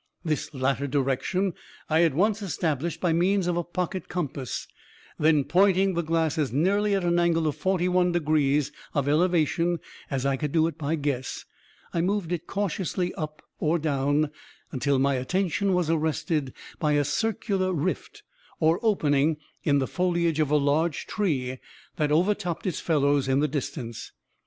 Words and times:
This 0.25 0.51
latter 0.51 0.87
direction 0.87 1.53
I 1.87 2.01
at 2.01 2.15
once 2.15 2.41
established 2.41 2.99
by 2.99 3.13
means 3.13 3.45
of 3.45 3.55
a 3.55 3.63
pocket 3.63 4.09
compass; 4.09 4.67
then, 5.19 5.43
pointing 5.43 5.93
the 5.93 6.01
glass 6.01 6.39
as 6.39 6.51
nearly 6.51 6.95
at 6.95 7.03
an 7.03 7.19
angle 7.19 7.45
of 7.45 7.55
forty 7.55 7.87
one 7.87 8.11
degrees 8.11 8.71
of 8.95 9.07
elevation 9.07 9.79
as 10.09 10.25
I 10.25 10.37
could 10.37 10.51
do 10.51 10.65
it 10.65 10.75
by 10.79 10.95
guess, 10.95 11.45
I 11.93 12.01
moved 12.01 12.31
it 12.31 12.47
cautiously 12.47 13.13
up 13.13 13.43
or 13.59 13.77
down, 13.77 14.31
until 14.71 14.97
my 14.97 15.13
attention 15.17 15.71
was 15.75 15.87
arrested 15.87 16.51
by 16.79 16.93
a 16.93 17.03
circular 17.05 17.71
rift 17.71 18.23
or 18.59 18.79
opening 18.81 19.37
in 19.63 19.77
the 19.77 19.85
foliage 19.85 20.39
of 20.39 20.49
a 20.49 20.57
large 20.57 21.05
tree 21.05 21.59
that 21.97 22.11
overtopped 22.11 22.65
its 22.65 22.79
fellows 22.79 23.27
in 23.27 23.39
the 23.39 23.47
distance. 23.47 24.13